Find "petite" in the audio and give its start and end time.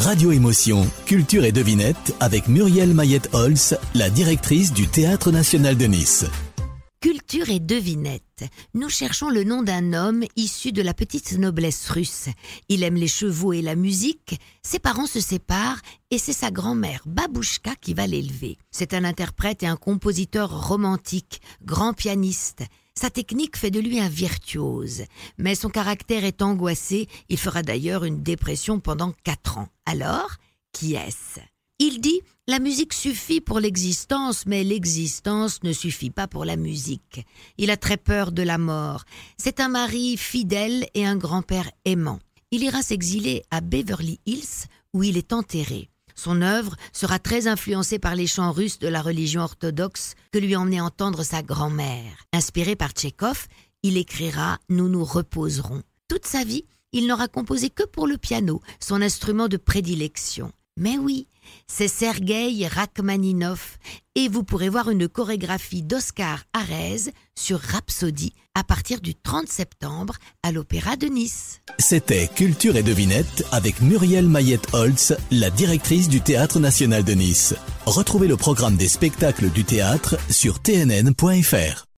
10.94-11.36